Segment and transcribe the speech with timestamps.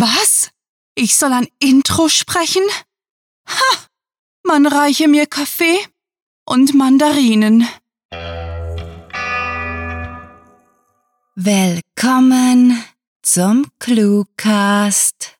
[0.00, 0.48] Was?
[0.94, 2.62] Ich soll ein Intro sprechen?
[3.46, 3.86] Ha!
[4.44, 5.78] Man reiche mir Kaffee
[6.46, 7.68] und Mandarinen.
[11.34, 12.82] Willkommen
[13.20, 15.36] zum Cluecast.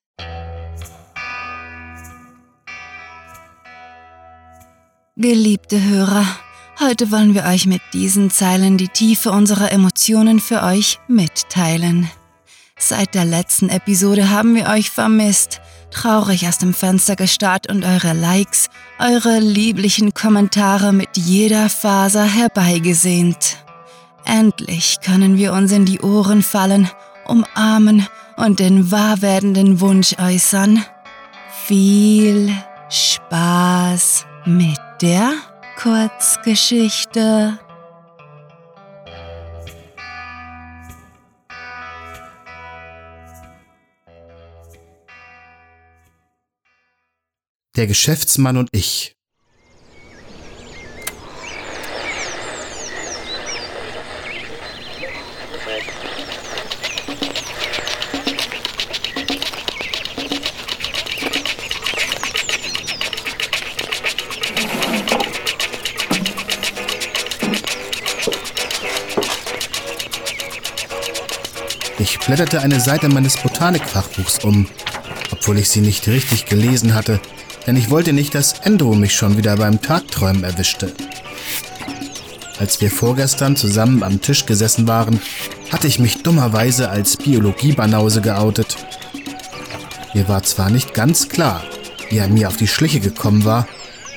[5.16, 6.26] Geliebte Hörer,
[6.80, 12.10] heute wollen wir euch mit diesen Zeilen die Tiefe unserer Emotionen für euch mitteilen.
[12.82, 15.60] Seit der letzten Episode haben wir euch vermisst,
[15.90, 23.58] traurig aus dem Fenster gestarrt und eure Likes, eure lieblichen Kommentare mit jeder Faser herbeigesehnt.
[24.24, 26.90] Endlich können wir uns in die Ohren fallen,
[27.26, 28.06] umarmen
[28.36, 30.82] und den wahr werdenden Wunsch äußern.
[31.66, 32.50] Viel
[32.88, 35.34] Spaß mit der
[35.76, 37.58] Kurzgeschichte.
[47.80, 49.16] Der Geschäftsmann und ich.
[71.98, 74.66] Ich blätterte eine Seite meines Botanikfachbuchs um,
[75.32, 77.22] obwohl ich sie nicht richtig gelesen hatte,
[77.66, 80.92] denn ich wollte nicht, dass Endro mich schon wieder beim Tagträumen erwischte.
[82.58, 85.20] Als wir vorgestern zusammen am Tisch gesessen waren,
[85.70, 88.76] hatte ich mich dummerweise als Biologiebanause geoutet.
[90.12, 91.62] Mir war zwar nicht ganz klar,
[92.10, 93.66] wie er mir auf die Schliche gekommen war,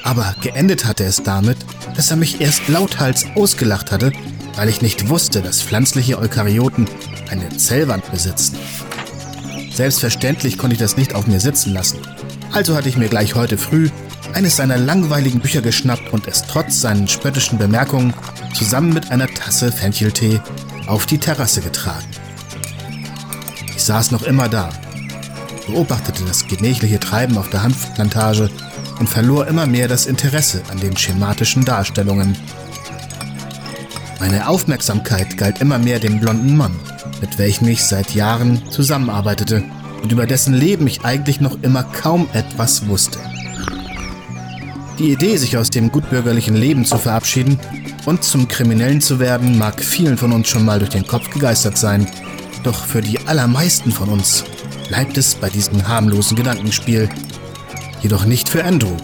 [0.03, 1.57] aber geendet hatte es damit,
[1.95, 4.11] dass er mich erst lauthals ausgelacht hatte,
[4.55, 6.88] weil ich nicht wusste, dass pflanzliche Eukaryoten
[7.30, 8.57] eine Zellwand besitzen.
[9.73, 12.00] Selbstverständlich konnte ich das nicht auf mir sitzen lassen.
[12.54, 13.90] Also hatte ich mir gleich heute früh
[14.34, 18.14] eines seiner langweiligen Bücher geschnappt und es trotz seinen spöttischen Bemerkungen
[18.53, 20.40] zusammen mit einer Tasse Fencheltee
[20.86, 22.06] auf die Terrasse getragen.
[23.75, 24.69] Ich saß noch immer da,
[25.68, 28.52] beobachtete das gemächliche Treiben auf der Hanfplantage
[29.00, 32.38] und verlor immer mehr das Interesse an den schematischen Darstellungen.
[34.19, 36.75] Meine Aufmerksamkeit galt immer mehr dem blonden Mann,
[37.19, 39.63] mit welchem ich seit Jahren zusammenarbeitete
[40.03, 43.18] und über dessen Leben ich eigentlich noch immer kaum etwas wusste.
[45.00, 47.58] Die Idee, sich aus dem gutbürgerlichen Leben zu verabschieden
[48.06, 51.78] und zum Kriminellen zu werden, mag vielen von uns schon mal durch den Kopf gegeistert
[51.78, 52.08] sein.
[52.63, 54.44] Doch für die allermeisten von uns
[54.90, 57.09] bleibt es bei diesem harmlosen Gedankenspiel.
[58.02, 58.96] Jedoch nicht für Andrew.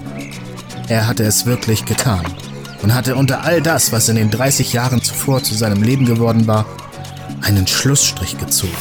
[0.90, 2.26] Er hatte es wirklich getan
[2.84, 6.46] und hatte unter all das, was in den 30 Jahren zuvor zu seinem Leben geworden
[6.46, 6.66] war,
[7.42, 8.74] einen Schlussstrich gezogen.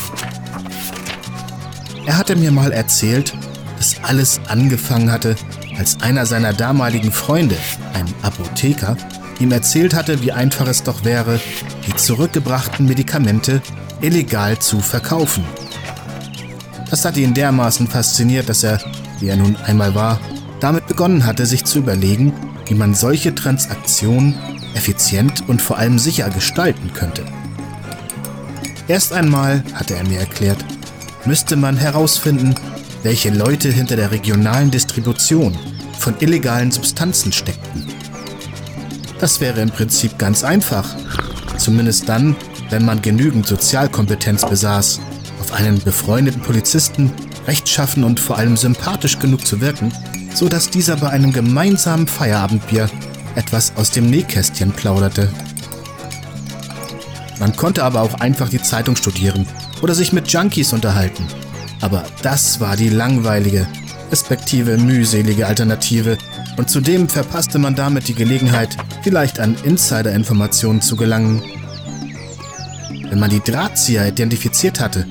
[2.09, 3.35] Er hatte mir mal erzählt,
[3.77, 5.37] dass alles angefangen hatte,
[5.77, 7.55] als einer seiner damaligen Freunde,
[7.93, 8.97] ein Apotheker,
[9.41, 11.39] ihm erzählt hatte, wie einfach es doch wäre,
[11.87, 13.61] die zurückgebrachten Medikamente
[14.01, 15.45] illegal zu verkaufen.
[16.89, 18.81] Das hatte ihn dermaßen fasziniert, dass er,
[19.21, 20.19] wie er nun einmal war,
[20.61, 22.33] damit begonnen hatte, sich zu überlegen,
[22.69, 24.35] wie man solche Transaktionen
[24.75, 27.27] effizient und vor allem sicher gestalten könnte.
[28.89, 30.65] Erst einmal, hatte er mir erklärt,
[31.29, 32.55] müsste man herausfinden,
[33.03, 35.55] welche Leute hinter der regionalen Distribution
[35.99, 37.87] von illegalen Substanzen steckten.
[39.21, 40.89] Das wäre im Prinzip ganz einfach,
[41.59, 42.35] zumindest dann,
[42.71, 45.01] wenn man genügend Sozialkompetenz besaß,
[45.39, 47.13] auf einen befreundeten Polizisten
[47.47, 49.93] rechtschaffen und vor allem sympathisch genug zu wirken,
[50.33, 52.89] so dass dieser bei einem gemeinsamen Feierabendbier
[53.35, 55.31] etwas aus dem Nähkästchen plauderte.
[57.39, 59.47] Man konnte aber auch einfach die Zeitung studieren
[59.83, 61.27] oder sich mit Junkies unterhalten.
[61.81, 63.67] Aber das war die langweilige,
[64.11, 66.19] respektive mühselige Alternative
[66.57, 71.43] und zudem verpasste man damit die Gelegenheit, vielleicht an Insider-Informationen zu gelangen.
[73.09, 75.07] Wenn man die Drahtzieher identifiziert hatte,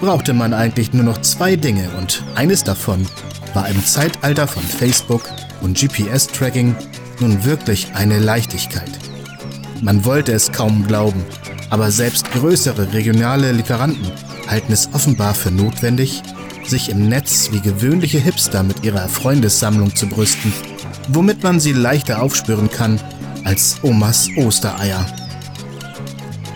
[0.00, 3.06] brauchte man eigentlich nur noch zwei Dinge und eines davon
[3.54, 5.22] war im Zeitalter von Facebook
[5.60, 6.74] und GPS-Tracking
[7.20, 8.90] nun wirklich eine Leichtigkeit.
[9.80, 11.24] Man wollte es kaum glauben,
[11.72, 14.12] aber selbst größere regionale Lieferanten
[14.46, 16.22] halten es offenbar für notwendig,
[16.66, 20.52] sich im Netz wie gewöhnliche Hipster mit ihrer Freundessammlung zu brüsten,
[21.08, 23.00] womit man sie leichter aufspüren kann
[23.44, 25.06] als Omas Ostereier.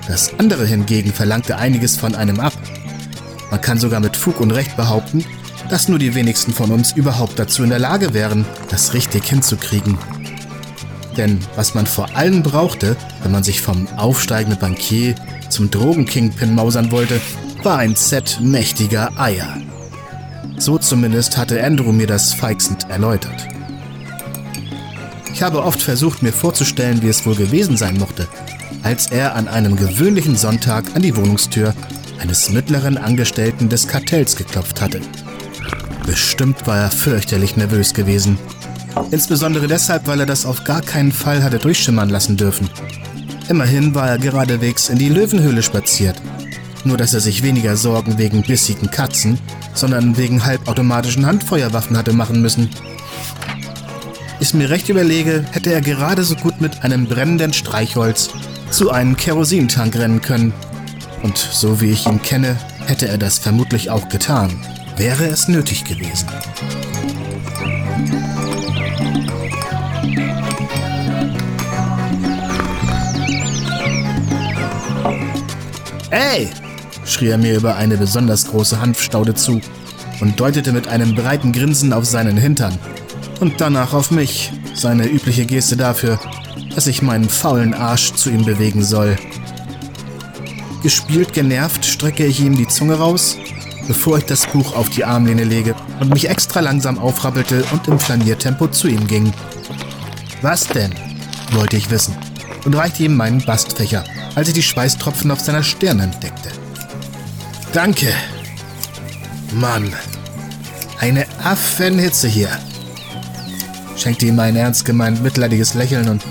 [0.06, 2.52] Das andere hingegen verlangte einiges von einem ab.
[3.50, 5.24] Man kann sogar mit Fug und Recht behaupten,
[5.70, 9.96] dass nur die wenigsten von uns überhaupt dazu in der Lage wären, das richtig hinzukriegen.
[11.16, 15.14] Denn was man vor allem brauchte, wenn man sich vom aufsteigenden Bankier
[15.48, 17.20] zum Drogenkingpin mausern wollte,
[17.62, 19.56] war ein Set mächtiger Eier.
[20.58, 23.48] So zumindest hatte Andrew mir das feixend erläutert.
[25.32, 28.26] Ich habe oft versucht, mir vorzustellen, wie es wohl gewesen sein mochte,
[28.82, 31.74] als er an einem gewöhnlichen Sonntag an die Wohnungstür
[32.18, 35.00] eines mittleren Angestellten des Kartells geklopft hatte.
[36.06, 38.38] Bestimmt war er fürchterlich nervös gewesen.
[39.10, 42.68] Insbesondere deshalb, weil er das auf gar keinen Fall hatte durchschimmern lassen dürfen.
[43.48, 46.20] Immerhin war er geradewegs in die Löwenhöhle spaziert.
[46.84, 49.38] Nur dass er sich weniger Sorgen wegen bissigen Katzen,
[49.74, 52.70] sondern wegen halbautomatischen Handfeuerwaffen hatte machen müssen.
[54.40, 58.30] Ich mir recht überlege, hätte er gerade so gut mit einem brennenden Streichholz
[58.70, 60.52] zu einem Kerosintank rennen können.
[61.22, 62.56] Und so wie ich ihn kenne,
[62.86, 64.52] hätte er das vermutlich auch getan,
[64.96, 66.28] wäre es nötig gewesen.
[76.16, 76.48] Ey!
[77.04, 79.60] schrie er mir über eine besonders große Hanfstaude zu
[80.22, 82.78] und deutete mit einem breiten Grinsen auf seinen Hintern
[83.40, 86.18] und danach auf mich, seine übliche Geste dafür,
[86.74, 89.16] dass ich meinen faulen Arsch zu ihm bewegen soll.
[90.82, 93.36] Gespielt genervt strecke ich ihm die Zunge raus,
[93.86, 97.98] bevor ich das Buch auf die Armlehne lege und mich extra langsam aufrappelte und im
[97.98, 99.34] Flaniertempo zu ihm ging.
[100.40, 100.94] Was denn?
[101.52, 102.16] wollte ich wissen
[102.64, 104.02] und reichte ihm meinen Bastfächer,
[104.36, 106.50] als ich die Schweißtropfen auf seiner Stirn entdeckte.
[107.72, 108.12] Danke.
[109.52, 109.92] Mann,
[111.00, 112.50] eine Affenhitze hier.
[113.96, 116.22] Schenkte ihm ein ernst gemeint mitleidiges Lächeln und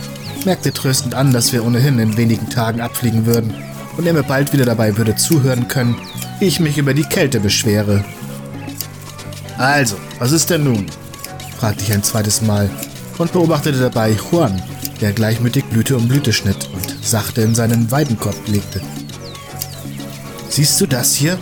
[0.46, 3.54] merkte tröstend an, dass wir ohnehin in wenigen Tagen abfliegen würden
[3.98, 5.96] und er mir bald wieder dabei würde zuhören können,
[6.40, 8.06] wie ich mich über die Kälte beschwere.
[9.58, 10.86] Also, was ist denn nun?
[11.58, 12.69] fragte ich ein zweites Mal
[13.18, 14.62] und beobachtete dabei Juan,
[15.02, 18.82] der gleichmütig Blüte um Blüte schnitt und sachte in seinen Weidenkorb legte.
[20.50, 21.38] Siehst du das hier?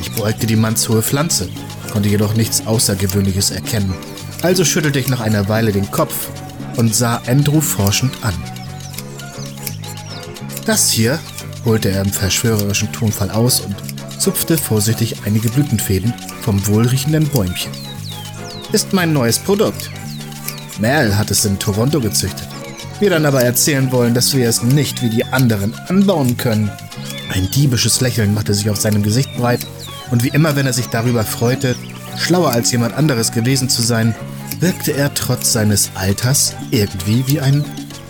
[0.00, 1.48] Ich beugte die mannshohe Pflanze,
[1.92, 3.94] konnte jedoch nichts Außergewöhnliches erkennen.
[4.42, 6.28] Also schüttelte ich nach einer Weile den Kopf
[6.76, 8.34] und sah Andrew forschend an.
[10.64, 11.18] Das hier,
[11.64, 13.74] holte er im verschwörerischen Tonfall aus und
[14.20, 16.12] zupfte vorsichtig einige Blütenfäden
[16.42, 17.72] vom wohlriechenden Bäumchen.
[18.72, 19.90] Ist mein neues Produkt.
[20.78, 22.48] Mel hat es in Toronto gezüchtet.
[23.00, 26.70] Wir dann aber erzählen wollen, dass wir es nicht wie die anderen anbauen können.
[27.32, 29.66] Ein diebisches Lächeln machte sich auf seinem Gesicht breit
[30.10, 31.76] und wie immer, wenn er sich darüber freute,
[32.16, 34.14] schlauer als jemand anderes gewesen zu sein,
[34.60, 37.64] wirkte er trotz seines Alters irgendwie wie ein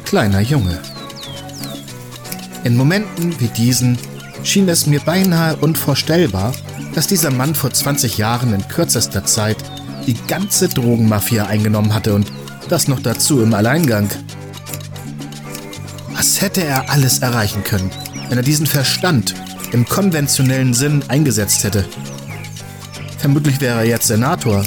[0.05, 0.79] kleiner Junge.
[2.65, 3.99] In Momenten wie diesen
[4.43, 6.53] schien es mir beinahe unvorstellbar,
[6.95, 9.59] dass dieser Mann vor 20 Jahren in kürzester Zeit
[10.07, 12.33] die ganze Drogenmafia eingenommen hatte und
[12.69, 14.09] das noch dazu im Alleingang.
[16.13, 17.91] Was hätte er alles erreichen können,
[18.29, 19.35] wenn er diesen Verstand
[19.73, 21.85] im konventionellen Sinn eingesetzt hätte?
[23.19, 24.65] Vermutlich wäre er jetzt Senator,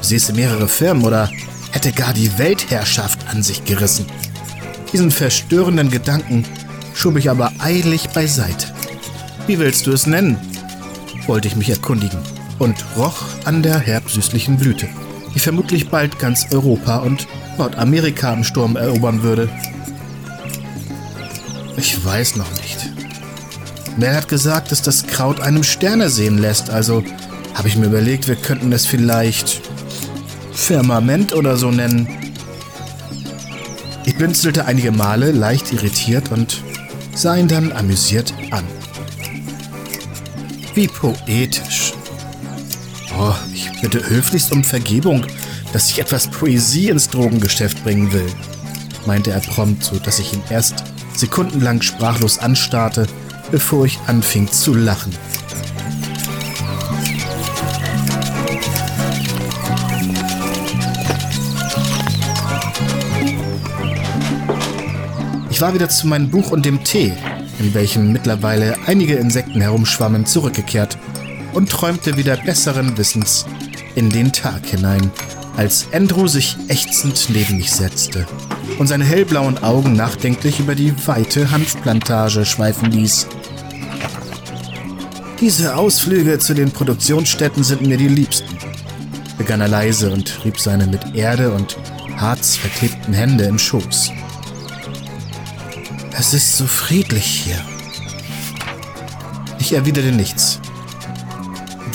[0.00, 1.30] besäße mehrere Firmen oder
[1.72, 4.06] hätte gar die Weltherrschaft an sich gerissen.
[4.92, 6.44] Diesen verstörenden Gedanken
[6.94, 8.68] schob ich aber eilig beiseite.
[9.46, 10.38] Wie willst du es nennen?
[11.26, 12.20] wollte ich mich erkundigen
[12.58, 14.88] und roch an der herbsüßlichen Blüte,
[15.36, 17.28] die vermutlich bald ganz Europa und
[17.58, 19.50] Nordamerika im Sturm erobern würde.
[21.76, 22.90] Ich weiß noch nicht.
[23.98, 27.04] Mel hat gesagt, dass das Kraut einem Sterne sehen lässt, also
[27.52, 29.60] habe ich mir überlegt, wir könnten es vielleicht
[30.52, 32.08] Firmament oder so nennen.
[34.06, 36.62] Ich blinzelte einige Male, leicht irritiert und
[37.14, 38.64] sah ihn dann amüsiert an.
[40.74, 41.95] Wie poetisch.
[43.18, 45.24] Oh, ich bitte höflichst um Vergebung,
[45.72, 48.26] dass ich etwas Poesie ins Drogengeschäft bringen will,
[49.06, 53.06] meinte er prompt, so dass ich ihn erst sekundenlang sprachlos anstarrte,
[53.50, 55.14] bevor ich anfing zu lachen.
[65.48, 67.14] Ich war wieder zu meinem Buch und dem Tee,
[67.60, 70.98] in welchem mittlerweile einige Insekten herumschwammen, zurückgekehrt
[71.56, 73.46] und träumte wieder besseren Wissens
[73.94, 75.10] in den Tag hinein,
[75.56, 78.26] als Andrew sich ächzend neben mich setzte
[78.78, 83.26] und seine hellblauen Augen nachdenklich über die weite Hanfplantage schweifen ließ.
[85.40, 88.58] Diese Ausflüge zu den Produktionsstätten sind mir die liebsten,
[89.38, 91.78] begann er leise und rieb seine mit Erde und
[92.18, 94.10] Harz verklebten Hände im Schoß.
[96.18, 97.62] Es ist so friedlich hier.
[99.58, 100.60] Ich erwiderte nichts.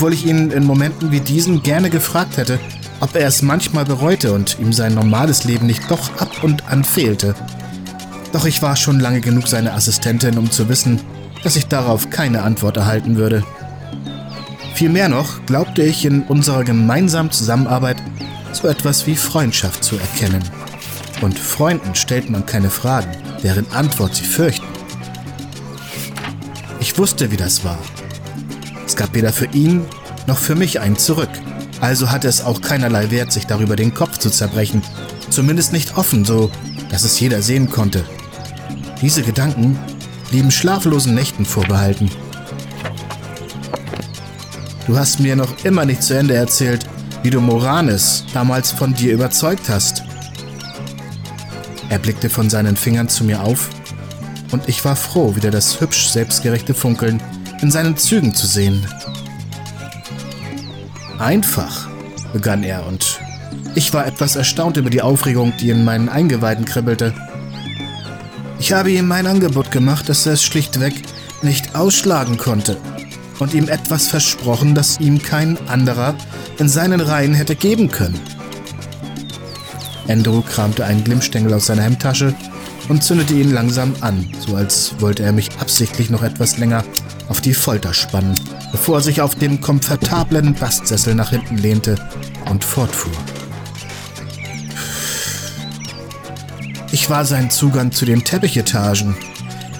[0.01, 2.59] Obwohl ich ihn in Momenten wie diesen gerne gefragt hätte,
[3.01, 6.83] ob er es manchmal bereute und ihm sein normales Leben nicht doch ab und an
[6.83, 7.35] fehlte.
[8.33, 10.99] Doch ich war schon lange genug seine Assistentin, um zu wissen,
[11.43, 13.43] dass ich darauf keine Antwort erhalten würde.
[14.73, 17.97] Vielmehr noch glaubte ich in unserer gemeinsamen Zusammenarbeit
[18.53, 20.41] so etwas wie Freundschaft zu erkennen.
[21.21, 23.11] Und Freunden stellt man keine Fragen,
[23.43, 24.65] deren Antwort sie fürchten.
[26.79, 27.77] Ich wusste, wie das war.
[28.91, 29.85] Es gab weder für ihn
[30.27, 31.29] noch für mich einen zurück.
[31.79, 34.81] Also hatte es auch keinerlei Wert, sich darüber den Kopf zu zerbrechen.
[35.29, 36.51] Zumindest nicht offen, so
[36.89, 38.03] dass es jeder sehen konnte.
[39.01, 39.79] Diese Gedanken
[40.29, 42.11] blieben schlaflosen Nächten vorbehalten.
[44.87, 46.85] Du hast mir noch immer nicht zu Ende erzählt,
[47.23, 50.03] wie du Moranes damals von dir überzeugt hast.
[51.87, 53.69] Er blickte von seinen Fingern zu mir auf
[54.51, 57.23] und ich war froh, wieder das hübsch selbstgerechte Funkeln
[57.61, 58.85] in seinen Zügen zu sehen.
[61.19, 61.87] Einfach,
[62.33, 63.19] begann er und
[63.75, 67.13] ich war etwas erstaunt über die Aufregung, die in meinen Eingeweiden kribbelte.
[68.59, 70.93] Ich habe ihm mein Angebot gemacht, dass er es schlichtweg
[71.41, 72.77] nicht ausschlagen konnte
[73.39, 76.15] und ihm etwas versprochen, das ihm kein anderer
[76.59, 78.19] in seinen Reihen hätte geben können.
[80.07, 82.35] Andrew kramte einen Glimmstängel aus seiner Hemdtasche
[82.89, 86.83] und zündete ihn langsam an, so als wollte er mich absichtlich noch etwas länger
[87.31, 88.35] auf die Folter spannen,
[88.73, 91.95] bevor er sich auf dem komfortablen Bastsessel nach hinten lehnte
[92.49, 93.13] und fortfuhr.
[96.91, 99.15] Ich war sein Zugang zu den Teppichetagen,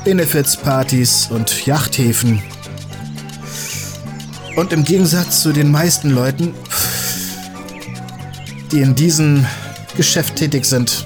[0.06, 2.42] Benefizpartys und Yachthäfen.
[4.56, 6.54] Und im Gegensatz zu den meisten Leuten,
[8.72, 9.46] die in diesem
[9.98, 11.06] Geschäft tätig sind,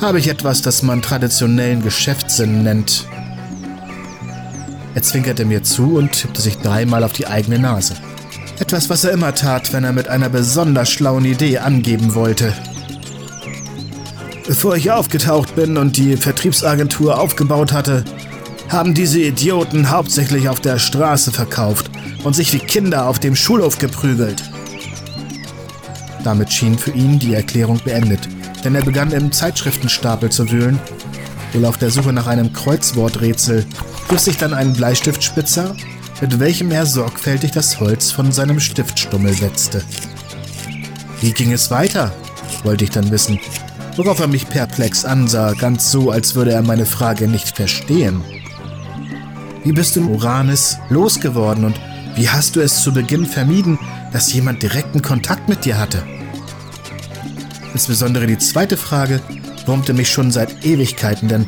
[0.00, 3.08] habe ich etwas, das man traditionellen Geschäftssinn nennt.
[4.98, 7.94] Er zwinkerte mir zu und tippte sich dreimal auf die eigene Nase.
[8.58, 12.52] Etwas, was er immer tat, wenn er mit einer besonders schlauen Idee angeben wollte.
[14.44, 18.04] Bevor ich aufgetaucht bin und die Vertriebsagentur aufgebaut hatte,
[18.70, 21.92] haben diese Idioten hauptsächlich auf der Straße verkauft
[22.24, 24.42] und sich wie Kinder auf dem Schulhof geprügelt.
[26.24, 28.28] Damit schien für ihn die Erklärung beendet,
[28.64, 30.80] denn er begann im Zeitschriftenstapel zu wühlen.
[31.52, 33.64] Wohl auf der Suche nach einem Kreuzworträtsel
[34.08, 35.76] griff sich dann einen Bleistiftspitzer,
[36.22, 39.82] mit welchem er sorgfältig das Holz von seinem Stiftstummel wetzte.
[41.20, 42.12] Wie ging es weiter?
[42.64, 43.38] wollte ich dann wissen,
[43.96, 48.20] worauf er mich perplex ansah, ganz so, als würde er meine Frage nicht verstehen.
[49.62, 51.78] Wie bist du Uranus losgeworden und
[52.16, 53.78] wie hast du es zu Beginn vermieden,
[54.12, 56.02] dass jemand direkten Kontakt mit dir hatte?
[57.74, 59.20] Insbesondere die zweite Frage
[59.66, 61.46] wurmte mich schon seit Ewigkeiten, denn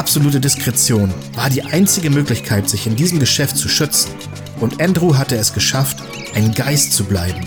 [0.00, 4.10] absolute Diskretion war die einzige Möglichkeit, sich in diesem Geschäft zu schützen.
[4.58, 5.98] Und Andrew hatte es geschafft,
[6.34, 7.44] ein Geist zu bleiben.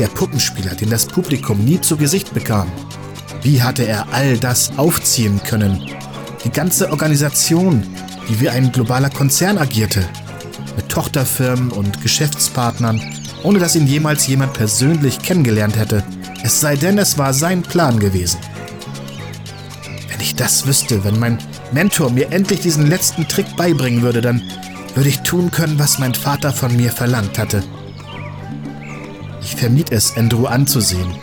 [0.00, 2.66] Der Puppenspieler, den das Publikum nie zu Gesicht bekam.
[3.42, 5.88] Wie hatte er all das aufziehen können?
[6.42, 7.84] Die ganze Organisation,
[8.28, 10.04] die wie ein globaler Konzern agierte.
[10.74, 13.00] Mit Tochterfirmen und Geschäftspartnern,
[13.44, 16.02] ohne dass ihn jemals jemand persönlich kennengelernt hätte.
[16.42, 18.40] Es sei denn, es war sein Plan gewesen.
[20.10, 21.38] Wenn ich das wüsste, wenn mein
[21.72, 24.42] Mentor mir endlich diesen letzten Trick beibringen würde, dann
[24.94, 27.62] würde ich tun können, was mein Vater von mir verlangt hatte.
[29.42, 31.14] Ich vermied es, Andrew anzusehen.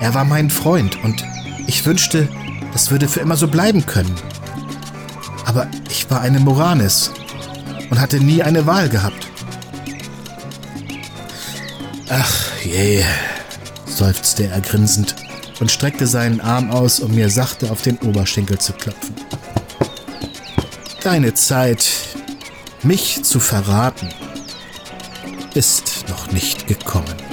[0.00, 1.24] Er war mein Freund und
[1.66, 2.28] ich wünschte,
[2.72, 4.14] das würde für immer so bleiben können.
[5.46, 7.12] Aber ich war eine Moranis
[7.90, 9.28] und hatte nie eine Wahl gehabt.
[12.08, 13.04] Ach je,
[13.86, 15.14] seufzte er grinsend
[15.60, 19.14] und streckte seinen Arm aus, um mir sachte auf den Oberschenkel zu klopfen.
[21.02, 21.86] Deine Zeit,
[22.82, 24.08] mich zu verraten,
[25.54, 27.23] ist noch nicht gekommen.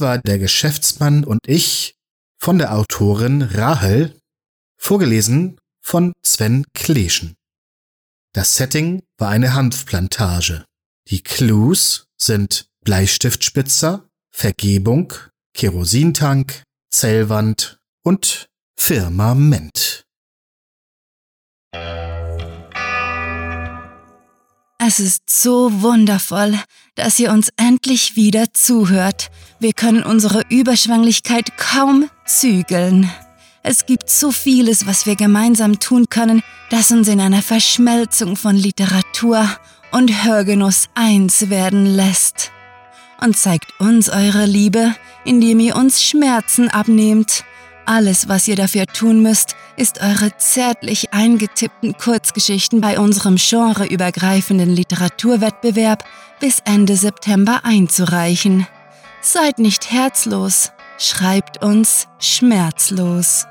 [0.00, 1.94] War der Geschäftsmann und ich
[2.38, 4.18] von der Autorin Rahel,
[4.78, 7.36] vorgelesen von Sven Kleschen.
[8.32, 10.64] Das Setting war eine Hanfplantage.
[11.08, 15.12] Die Clues sind Bleistiftspitzer, Vergebung,
[15.54, 18.46] Kerosintank, Zellwand und
[18.78, 20.04] Firmament.
[24.92, 26.58] Es ist so wundervoll,
[26.96, 29.30] dass ihr uns endlich wieder zuhört.
[29.60, 33.08] Wir können unsere Überschwänglichkeit kaum zügeln.
[33.62, 38.56] Es gibt so vieles, was wir gemeinsam tun können, das uns in einer Verschmelzung von
[38.56, 39.48] Literatur
[39.92, 42.50] und Hörgenuss eins werden lässt.
[43.20, 47.44] Und zeigt uns eure Liebe, indem ihr uns Schmerzen abnehmt.
[47.92, 56.04] Alles, was ihr dafür tun müsst, ist eure zärtlich eingetippten Kurzgeschichten bei unserem genreübergreifenden Literaturwettbewerb
[56.38, 58.68] bis Ende September einzureichen.
[59.22, 63.46] Seid nicht herzlos, schreibt uns schmerzlos.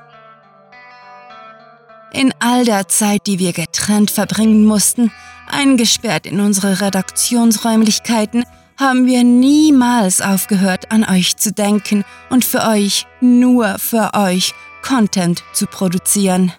[2.13, 5.12] In all der Zeit, die wir getrennt verbringen mussten,
[5.51, 8.46] eingesperrt in unsere Redaktionsräumlichkeiten,
[8.79, 15.43] haben wir niemals aufgehört, an euch zu denken und für euch, nur für euch, Content
[15.51, 16.53] zu produzieren.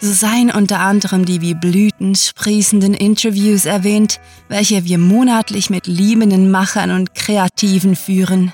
[0.00, 6.50] So seien unter anderem die wie Blüten sprießenden Interviews erwähnt, welche wir monatlich mit liebenden
[6.50, 8.52] Machern und Kreativen führen.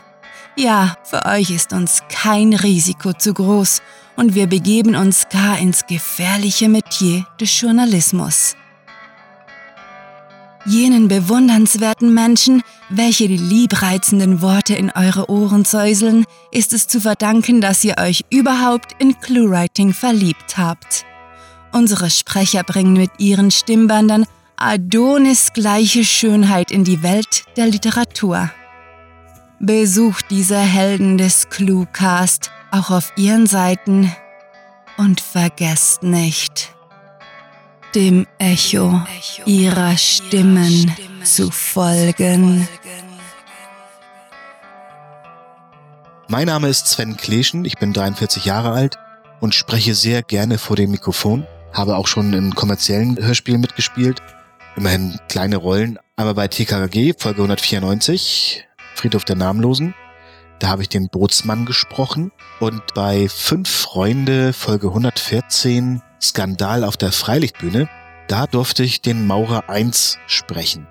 [0.56, 3.82] Ja, für euch ist uns kein Risiko zu groß
[4.16, 8.56] und wir begeben uns gar ins gefährliche Metier des Journalismus.
[10.66, 17.60] Jenen bewundernswerten Menschen, welche die liebreizenden Worte in eure Ohren säuseln, ist es zu verdanken,
[17.60, 21.04] dass ihr euch überhaupt in Cluewriting verliebt habt.
[21.72, 24.24] Unsere Sprecher bringen mit ihren Stimmbändern
[24.56, 28.50] Adonis gleiche Schönheit in die Welt der Literatur.
[29.60, 34.10] Besucht diese Helden des Cluecast auch auf ihren Seiten
[34.96, 36.73] und vergesst nicht,
[37.94, 39.00] dem Echo
[39.46, 42.66] ihrer Stimmen zu folgen.
[46.28, 48.96] Mein Name ist Sven Kleschen, ich bin 43 Jahre alt
[49.40, 54.20] und spreche sehr gerne vor dem Mikrofon, habe auch schon in kommerziellen Hörspielen mitgespielt,
[54.74, 59.94] immerhin kleine Rollen, einmal bei TKG Folge 194, Friedhof der Namenlosen,
[60.58, 67.12] da habe ich den Bootsmann gesprochen und bei Fünf Freunde Folge 114 Skandal auf der
[67.12, 67.88] Freilichtbühne,
[68.28, 70.86] da durfte ich den Maurer 1 sprechen.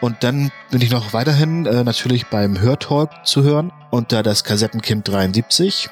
[0.00, 5.08] Und dann bin ich noch weiterhin äh, natürlich beim Hörtalk zu hören unter das Kassettenkind
[5.08, 5.88] 73.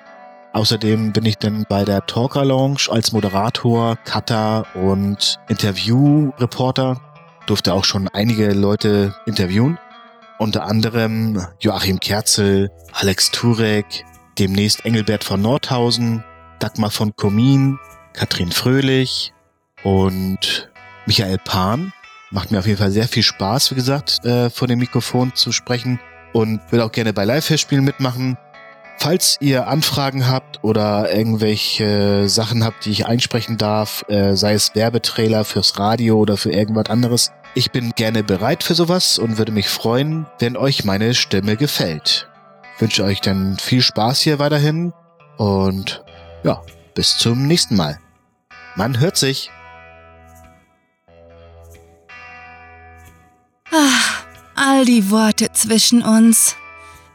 [0.52, 7.00] Außerdem bin ich dann bei der Talker Lounge als Moderator, Cutter und Interviewreporter.
[7.46, 9.78] Durfte auch schon einige Leute interviewen.
[10.38, 14.04] Unter anderem Joachim Kerzel, Alex Turek,
[14.38, 16.22] demnächst Engelbert von Nordhausen,
[16.58, 17.78] Dagmar von Komin,
[18.12, 19.32] Katrin Fröhlich
[19.82, 20.70] und
[21.06, 21.92] Michael Pan.
[22.30, 25.52] Macht mir auf jeden Fall sehr viel Spaß, wie gesagt, äh, vor dem Mikrofon zu
[25.52, 26.00] sprechen
[26.32, 28.38] und will auch gerne bei Live-Hörspielen mitmachen.
[28.98, 34.74] Falls ihr Anfragen habt oder irgendwelche Sachen habt, die ich einsprechen darf, äh, sei es
[34.74, 39.52] Werbetrailer fürs Radio oder für irgendwas anderes, ich bin gerne bereit für sowas und würde
[39.52, 42.28] mich freuen, wenn euch meine Stimme gefällt.
[42.76, 44.94] Ich wünsche euch dann viel Spaß hier weiterhin
[45.36, 46.02] und
[46.44, 46.62] ja,
[46.94, 47.98] bis zum nächsten Mal.
[48.76, 49.50] Man hört sich.
[53.70, 54.24] Ach,
[54.54, 56.56] all die Worte zwischen uns.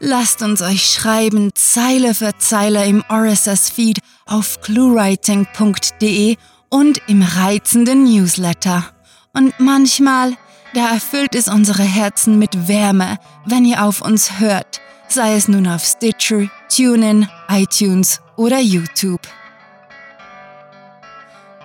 [0.00, 6.36] Lasst uns euch schreiben, Zeile für Zeile im RSS-Feed auf cluewriting.de
[6.68, 8.84] und im reizenden Newsletter.
[9.32, 10.34] Und manchmal,
[10.74, 15.66] da erfüllt es unsere Herzen mit Wärme, wenn ihr auf uns hört, sei es nun
[15.66, 19.22] auf Stitcher, TuneIn, iTunes oder YouTube.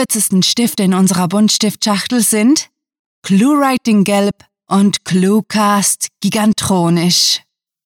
[0.00, 2.70] Kürzesten Stifte in unserer Buntstiftschachtel sind
[3.22, 7.42] ClueWriting Gelb und ClueCast Gigantronisch.